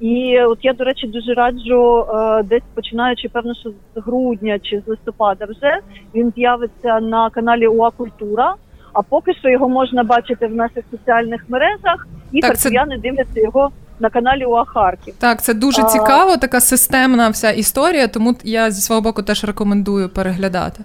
[0.00, 4.82] І от я, до речі, дуже раджу е, десь починаючи, певно, що з грудня чи
[4.86, 5.78] з листопада вже
[6.14, 8.54] він з'явиться на каналі УА Культура.
[8.92, 13.02] А поки що його можна бачити в наших соціальних мережах, і так, харків'яни це...
[13.02, 15.14] дивляться його на каналі УА Харків.
[15.18, 15.84] Так, це дуже а...
[15.84, 18.08] цікаво, така системна вся історія.
[18.08, 20.84] Тому я зі свого боку теж рекомендую переглядати.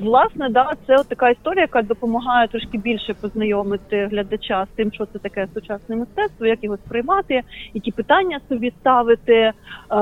[0.00, 5.06] Власне, да, це от така історія, яка допомагає трошки більше познайомити глядача з тим, що
[5.06, 7.42] це таке сучасне мистецтво, як його сприймати,
[7.74, 9.52] які питання собі ставити,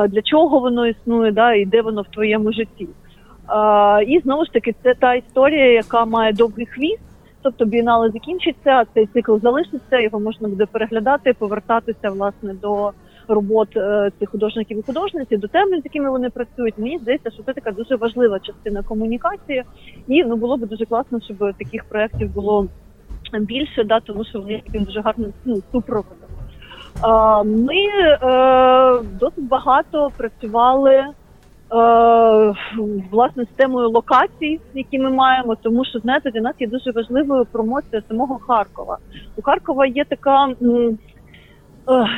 [0.09, 2.88] для чого воно існує, да, і де воно в твоєму житті.
[4.07, 7.03] І знову ж таки, це та історія, яка має довгий хвіст.
[7.42, 12.92] Тобто бієнале закінчиться, цей цикл залишиться, його можна буде переглядати, повертатися власне до
[13.29, 16.79] робот е, цих художників і художниці, до тем, з якими вони працюють.
[16.79, 19.65] Мені здається, що це така дуже важлива частина комунікації,
[20.09, 22.67] і ну було б дуже класно, щоб таких проєктів було
[23.41, 26.17] більше, да, тому що вони таким дуже гарним ну, супроводом.
[27.45, 28.19] Ми е,
[29.21, 31.13] досить багато працювали е,
[33.11, 37.47] власне з темою локацій, які ми маємо, тому що знаєте, для нас є дуже важливою
[37.53, 38.99] промоція самого Харкова.
[39.37, 40.49] У Харкова є така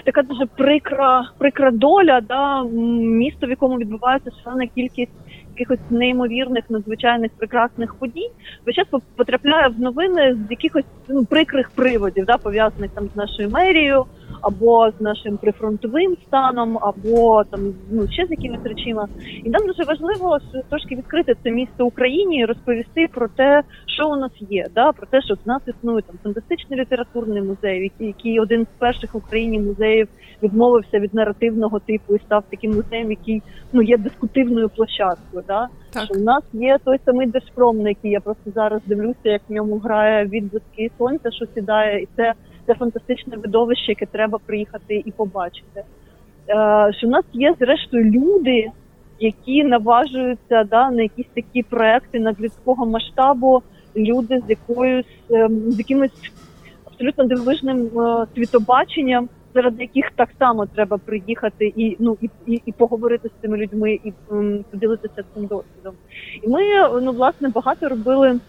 [0.05, 5.13] така дуже прикра прикра доля, да, місто, в якому відбувається шалена кількість
[5.57, 8.31] якихось неймовірних, надзвичайних прекрасних подій,
[8.67, 13.51] весь час потрапляє в новини з якихось ну, прикрих приводів, да, пов'язаних там з нашою
[13.51, 14.05] мерією
[14.41, 17.61] або з нашим прифронтовим станом, або там
[17.91, 19.09] ну ще з якимись речима.
[19.45, 24.17] І нам дуже важливо трошки відкрити це місто Україні і розповісти про те, що у
[24.17, 28.65] нас є, да про те, що в нас існує там фантастичний літературний музей, який, один
[28.65, 30.09] з перших в Україні музеїв
[30.43, 35.45] відмовився від наративного типу і став таким музеєм, який ну є дискутивною площадкою.
[35.47, 35.69] Да?
[35.93, 36.05] Так.
[36.05, 39.53] Що у нас є той самий Держпром, на який я просто зараз дивлюся, як в
[39.53, 42.33] ньому грає відблиски сонця, що сідає, і це
[42.67, 45.85] це фантастичне видовище, яке треба приїхати і побачити.
[46.49, 48.71] Е, Що в нас є зрештою люди,
[49.21, 53.63] які наважуються да, на якісь такі проекти надлюдського масштабу,
[53.97, 56.33] люди з якоюсь ем, з якимось
[56.85, 62.73] абсолютно дивовижним е, світобаченням заради яких так само треба приїхати і ну і і, і
[62.73, 65.95] поговорити з цими людьми, і м, поділитися цим досвідом.
[66.43, 66.63] І ми
[67.03, 68.41] ну власне багато робили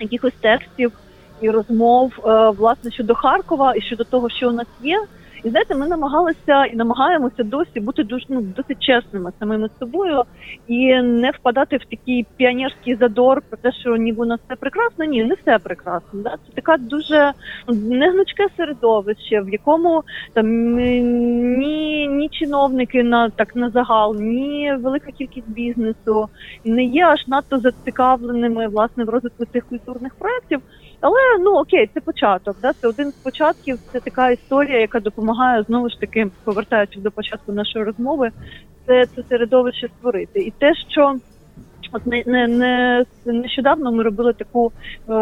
[0.00, 0.92] якихось текстів
[1.40, 5.06] і розмов е, власне щодо Харкова і щодо того, що у нас є.
[5.44, 10.22] І знаєте, ми намагалися і намагаємося досі бути дуже ну, досить чесними самими собою
[10.66, 15.04] і не впадати в такий піонерський задор про те, що ніби у нас все прекрасно.
[15.04, 16.20] Ні, не все прекрасно.
[16.22, 16.30] Да?
[16.30, 17.32] Це така дуже
[17.68, 20.76] негнучке середовище, в якому там
[21.58, 26.28] ні ні чиновники на так на загал, ні велика кількість бізнесу
[26.64, 30.60] не є аж надто зацікавленими власне в розвитку цих культурних проєктів.
[31.00, 32.56] Але ну окей, це початок.
[32.62, 32.72] Да?
[32.72, 33.78] Це один з початків.
[33.92, 38.30] Це така історія, яка допомагає знову ж таки, повертаючись до початку нашої розмови,
[38.86, 40.40] це це середовище створити.
[40.40, 41.14] І те, що
[41.92, 44.72] от не не, не нещодавно ми робили таку
[45.08, 45.12] е,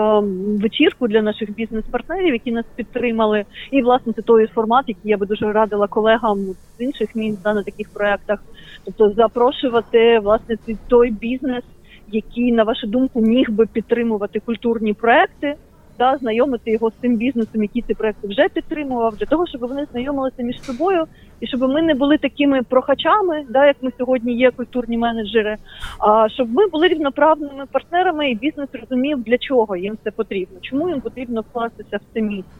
[0.62, 5.26] вечірку для наших бізнес-партнерів, які нас підтримали, і власне це той формат, який я би
[5.26, 6.38] дуже радила колегам
[6.78, 8.38] з інших міст да, на таких проектах,
[8.84, 10.56] тобто запрошувати власне
[10.88, 11.64] той бізнес.
[12.10, 15.54] Який на вашу думку міг би підтримувати культурні проекти,
[15.98, 19.86] да, знайомити його з тим бізнесом, який ці проекти вже підтримував, для того, щоб вони
[19.92, 21.04] знайомилися між собою,
[21.40, 25.56] і щоб ми не були такими прохачами, да, як ми сьогодні є культурні менеджери.
[25.98, 30.88] А щоб ми були рівноправними партнерами, і бізнес розумів, для чого їм це потрібно, чому
[30.88, 32.52] їм потрібно вкластися в це місце.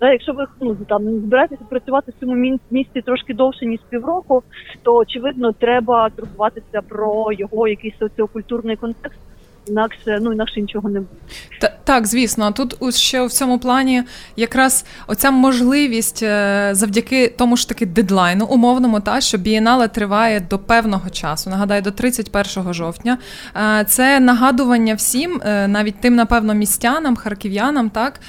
[0.00, 4.42] Да, якщо ви ну там збираєтеся працювати в цьому місці трошки довше ніж півроку,
[4.82, 9.20] то очевидно треба турбуватися про його якийсь соціокультурний контекст
[9.68, 11.20] інакше ну інакше нічого не буде.
[11.60, 14.02] Та, так, звісно, тут ще в цьому плані
[14.36, 20.58] якраз оця можливість е, завдяки тому ж таки дедлайну, умовному, та що бієнале триває до
[20.58, 21.50] певного часу.
[21.50, 23.18] Нагадаю, до 31 жовтня.
[23.56, 28.20] Е, це нагадування всім, е, навіть тим, напевно, містянам, харків'янам, так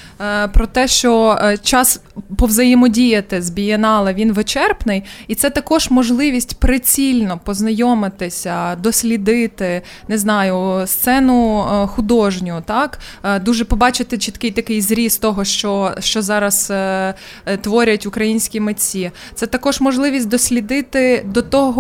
[0.54, 2.02] про те, що час
[2.38, 11.28] повзаємодіяти з бієнале він вичерпний, і це також можливість прицільно познайомитися, дослідити, не знаю, сцену
[11.29, 17.13] сцену е, художню, так е, дуже побачити чіткий такий зріст того, що що зараз е,
[17.61, 19.11] творять українські митці.
[19.35, 21.79] Це також можливість дослідити до того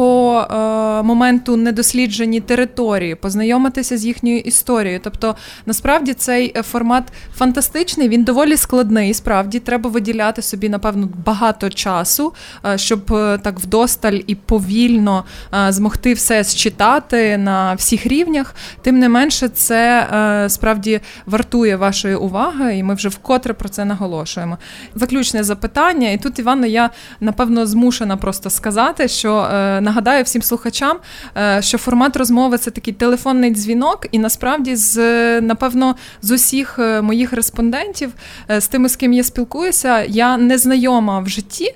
[1.03, 4.99] моменту недосліджені території, познайомитися з їхньою історією.
[5.03, 5.35] Тобто,
[5.65, 7.03] насправді цей формат
[7.35, 9.13] фантастичний, він доволі складний.
[9.13, 12.33] Справді треба виділяти собі, напевно, багато часу,
[12.75, 13.05] щоб
[13.41, 15.23] так вдосталь і повільно
[15.69, 18.55] змогти все считати на всіх рівнях.
[18.81, 23.69] Тим не менш менше, це е, справді вартує вашої уваги, і ми вже вкотре про
[23.69, 24.57] це наголошуємо.
[24.95, 26.89] Заключне запитання, і тут Іванна, я
[27.19, 30.97] напевно змушена просто сказати, що е, нагадаю всім слухачам,
[31.37, 34.97] е, що формат розмови це такий телефонний дзвінок, і насправді з
[35.41, 38.13] напевно з усіх моїх респондентів,
[38.49, 41.75] з тими, з ким я спілкуюся, я не знайома в житті.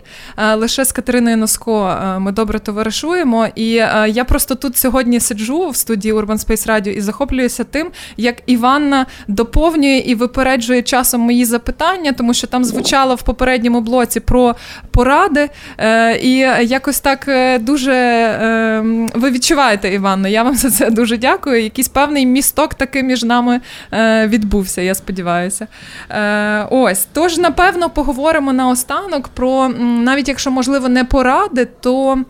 [0.55, 3.47] Лише з Катериною Носко ми добре товаришуємо.
[3.55, 3.69] І
[4.07, 8.35] я просто тут сьогодні сиджу в студії Urban Space Radio і захоплююся захоплююся тим, як
[8.45, 14.55] Іванна доповнює і випереджує часом мої запитання, тому що там звучало в попередньому блоці про
[14.91, 15.49] поради.
[15.77, 18.83] Е, І якось так е, дуже е,
[19.15, 21.63] ви відчуваєте, Іванно, я вам за це дуже дякую.
[21.63, 23.61] Якийсь певний місток таки між нами
[23.93, 25.67] е, відбувся, я сподіваюся.
[26.09, 32.23] Е, Ось, тож, напевно, поговоримо наостанок про навіть якщо можливо не поради, то.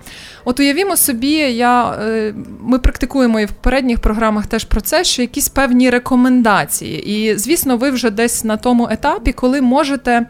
[0.46, 5.22] От уявімо собі, я, е, ми практикуємо і в попередніх програмах теж про це, що
[5.22, 7.10] якісь певні рекомендації.
[7.12, 10.26] І, звісно, ви вже десь на тому етапі, коли можете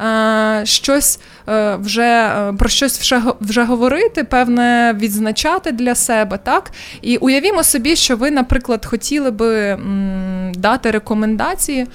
[0.00, 6.38] е, щось е, вже про щось вже, вже говорити, певне відзначати для себе.
[6.44, 6.70] так?
[7.02, 11.86] І уявімо собі, що ви, наприклад, хотіли би м, дати рекомендації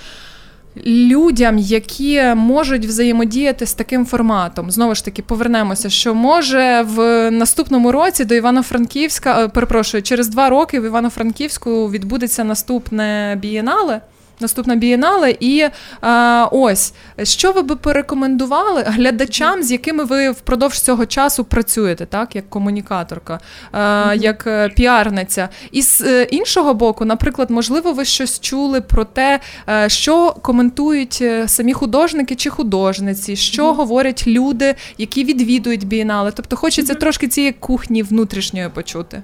[0.85, 4.71] людям, які можуть взаємодіяти з таким форматом.
[4.71, 10.49] Знову ж таки, повернемося, що може в наступному році до Івано-Франківська, е, перепрошую, через два
[10.49, 14.01] роки в Івано-Франківську відбудеться наступне бієнале.
[14.39, 15.35] Наступна бієнале.
[15.39, 15.65] І
[16.01, 22.35] а, ось що ви би порекомендували глядачам, з якими ви впродовж цього часу працюєте, так
[22.35, 23.39] як комунікаторка,
[23.71, 25.49] а, як е, піарниця.
[25.71, 31.23] І з е, іншого боку, наприклад, можливо, ви щось чули про те, е, що коментують
[31.45, 33.75] самі художники чи художниці, що mm-hmm.
[33.75, 36.31] говорять люди, які відвідують бієнале.
[36.35, 36.99] Тобто, хочеться mm-hmm.
[36.99, 39.21] трошки цієї кухні внутрішньої почути.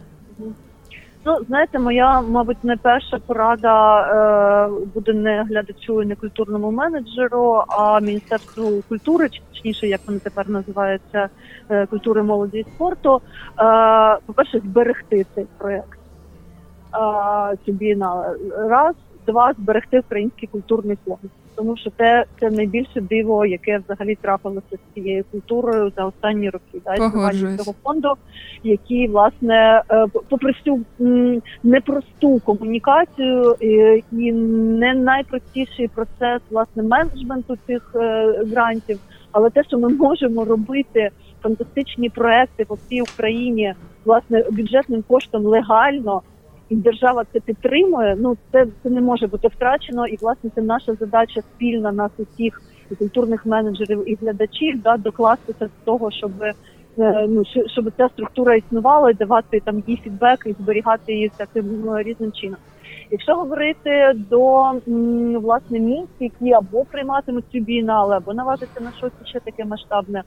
[1.26, 7.64] Ну, знаєте, моя, мабуть, не перша порада е, буде не глядачу і не культурному менеджеру,
[7.68, 11.30] а міністерству культури, чи точніше, як вони тепер називаються,
[11.70, 13.16] е, культури молоді і спорту.
[13.16, 13.22] Е,
[14.26, 16.00] По-перше, зберегти цей проєкт.
[16.94, 17.98] Е,
[18.70, 18.96] Раз,
[19.28, 24.94] два, зберегти український культурний фонд тому що це це найбільше диво, яке взагалі трапилося з
[24.94, 26.82] цією культурою за останні роки.
[26.86, 28.14] Да, існування цього фонду,
[28.64, 30.82] який власне е, попри всю
[31.64, 33.56] непросту комунікацію
[34.12, 39.00] і не найпростіший процес власне менеджменту цих е, грантів,
[39.32, 41.10] але те, що ми можемо робити.
[41.44, 43.74] Фантастичні проекти по всій Україні
[44.06, 46.22] власне бюджетним коштом легально
[46.74, 50.08] і держава це підтримує, ну це це не може бути втрачено.
[50.08, 52.62] І власне це наша задача спільна нас усіх
[52.92, 58.56] і культурних менеджерів і глядачів, да докластися з того, щоб е, ну щоб ця структура
[58.56, 62.58] існувала і давати там її фідбек і зберігати її таким ну, різним чином.
[63.12, 64.72] Якщо говорити до
[65.40, 70.24] власне місць, які або прийматимуть цю бієнале, або наважиться на щось ще таке масштабне.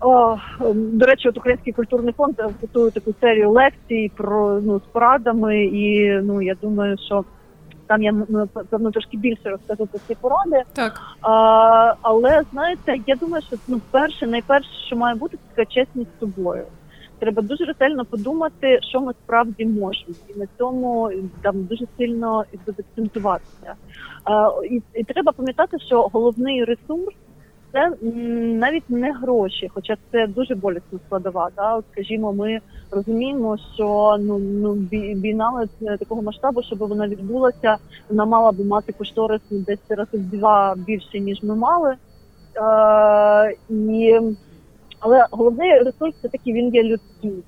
[0.00, 0.36] О,
[0.74, 6.12] До речі, от Український культурний фонд готує таку серію лекцій про ну з порадами, і
[6.22, 7.24] ну я думаю, що
[7.86, 8.14] там я
[8.70, 10.62] певно трошки більше розкажу про ці поради.
[10.72, 15.70] Так А, але знаєте, я думаю, що ну перше, найперше, що має бути, це така
[15.70, 16.64] чесність з собою.
[17.18, 21.10] Треба дуже ретельно подумати, що ми справді можемо, і на цьому
[21.42, 22.44] там дуже сильно
[22.78, 23.74] акцентуватися.
[24.70, 27.14] І, і треба пам'ятати, що головний ресурс
[27.76, 28.06] це
[28.60, 31.50] навіть не гроші, хоча це дуже болісна складова.
[31.56, 31.76] Да?
[31.76, 32.60] От, скажімо, ми
[32.90, 35.66] розуміємо, що ну ну війна
[35.98, 37.76] такого масштабу, щоб вона відбулася,
[38.08, 41.94] вона мала би мати кошторис десь раз два більше ніж ми мали.
[42.56, 44.20] Е, і,
[45.00, 47.42] Але головний ресурс це такий він є людський.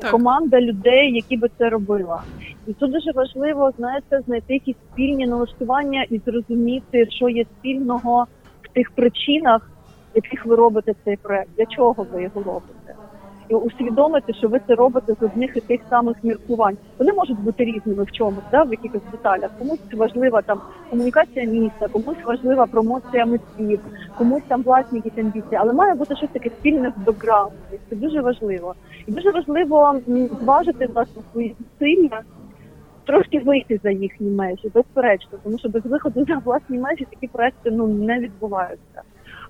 [0.00, 0.10] Так.
[0.10, 2.22] Команда людей, які би це робила,
[2.66, 8.26] і тут дуже важливо знаєте, знайти якісь спільні налаштування і зрозуміти, що є спільного
[8.72, 9.70] тих причинах,
[10.14, 12.94] яких ви робите цей проект, для чого ви його робите,
[13.48, 16.76] і усвідомити, що ви це робите з одних і тих самих міркувань.
[16.98, 19.50] Вони можуть бути різними в чомусь, да, в якихось деталях.
[19.58, 20.60] Комусь важлива там
[20.90, 23.80] комунікація міста, комусь важлива промоція митців,
[24.18, 27.78] комусь там власні якісь амбіції, але має бути щось таке спільне в бекграунді.
[27.90, 28.74] Це дуже важливо,
[29.06, 30.00] і дуже важливо
[30.42, 32.22] зважити власне свої зусилля
[33.10, 37.70] трошки вийти за їхні межі, безперечно, тому що без виходу на власні межі такі проекти
[37.70, 39.02] ну не відбуваються.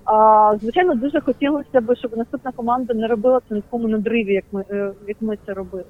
[0.05, 4.43] А, Звичайно, дуже хотілося б, щоб наступна команда не робила це на такому надриві, як
[4.51, 5.83] ми е, як ми це робили.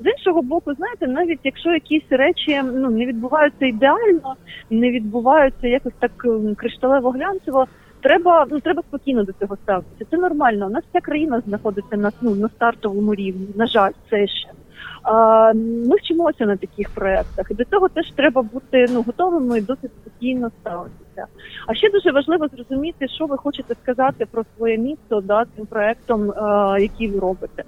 [0.00, 4.34] З іншого боку, знаєте, навіть якщо якісь речі ну не відбуваються ідеально,
[4.70, 6.12] не відбуваються якось так
[6.56, 7.66] кришталево глянцево.
[8.00, 10.10] Треба ну треба спокійно до цього ставитися.
[10.10, 10.66] Це нормально.
[10.66, 13.48] У нас вся країна знаходиться на ну на стартовому рівні.
[13.56, 14.48] На жаль, це ще.
[15.88, 19.90] Ми вчимося на таких проєктах, і до цього теж треба бути ну готовими і досить
[20.00, 21.26] спокійно ставитися.
[21.66, 26.32] А ще дуже важливо зрозуміти, що ви хочете сказати про своє місто да, цим проектом,
[26.80, 27.64] який ви робите.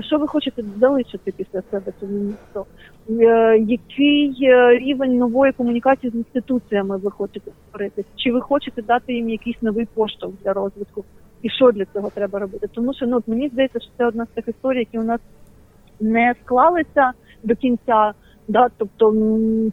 [0.00, 2.66] Що ви хочете залишити після себе цьому місто?
[3.10, 8.04] Е, який е, рівень нової комунікації з інституціями ви хочете створити?
[8.16, 11.04] Чи ви хочете дати їм якийсь новий поштовх для розвитку?
[11.42, 12.68] І що для цього треба робити?
[12.74, 15.20] Тому що ну мені здається, що це одна з тих історій, які у нас
[16.00, 18.12] не склалися до кінця.
[18.48, 19.12] Да, тобто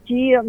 [0.05, 0.39] ті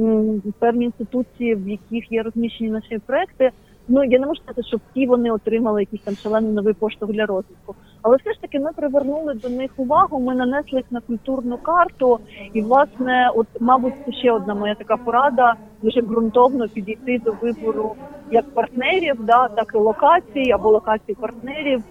[0.59, 3.51] певні інституції, в яких є розміщені наші проекти,
[3.89, 7.27] ну я не можу сказати, що всі вони отримали якийсь там шалений новий поштовх для
[7.27, 7.75] розвитку.
[8.03, 10.21] Але все ж таки ми привернули до них увагу.
[10.21, 12.19] Ми нанесли їх на культурну карту,
[12.53, 17.95] і власне, от мабуть, ще одна моя така порада дуже ґрунтовно підійти до вибору
[18.31, 21.83] як партнерів, да так і локацій або локацій партнерів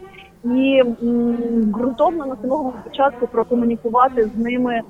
[0.45, 0.83] і
[1.73, 4.81] ґрунтовно на самого початку прокомунікувати з ними,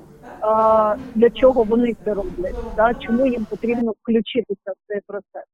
[1.14, 5.44] для чого вони це роблять, да, чому їм потрібно включитися в цей процес.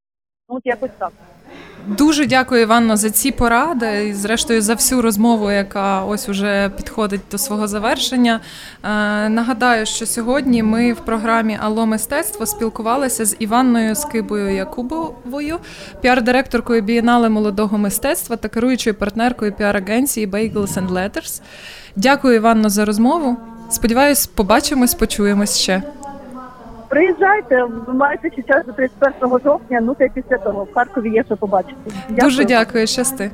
[0.48, 1.12] Ну, от якось так.
[1.86, 7.20] Дуже дякую, Іванно, за ці поради і, зрештою, за всю розмову, яка ось уже підходить
[7.30, 8.40] до свого завершення.
[8.84, 8.88] Е,
[9.28, 15.58] нагадаю, що сьогодні ми в програмі Алло мистецтво спілкувалися з Іванною Скибою Якубовою,
[16.02, 21.42] піар-директоркою бієнале молодого мистецтва та керуючою партнеркою піар-агенції Bagels and Letters.
[21.96, 23.36] Дякую, Іванно, за розмову.
[23.70, 25.82] Сподіваюсь, побачимось, почуємось ще.
[26.92, 30.64] Приїжджайте, ви маєте ще час до 31 жовтня, ну та й після того.
[30.64, 31.74] В Харкові є що побачити.
[31.86, 32.16] Дякую.
[32.20, 33.30] Дуже дякую, щасти.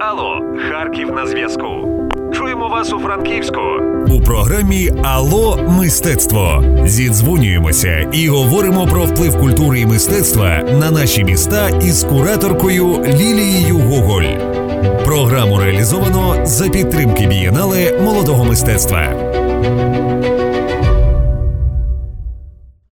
[0.00, 1.99] Алло, Харків на зв'язку.
[2.40, 3.60] Чуємо вас у Франківську.
[4.08, 11.68] У програмі Ало мистецтво зідзвонюємося і говоримо про вплив культури і мистецтва на наші міста
[11.68, 14.22] із кураторкою Лілією Гоголь.
[15.04, 19.00] Програму реалізовано за підтримки бієнале молодого мистецтва.